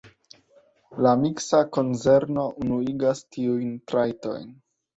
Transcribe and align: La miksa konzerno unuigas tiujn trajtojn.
La 1.07 1.11
miksa 1.25 1.59
konzerno 1.77 2.47
unuigas 2.65 3.25
tiujn 3.37 3.79
trajtojn. 3.93 4.53